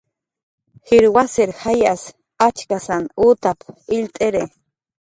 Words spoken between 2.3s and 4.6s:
achkasan utap"" illt'iri"